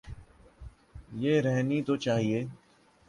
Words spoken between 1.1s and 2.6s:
یہ رہنی تو چاہیے۔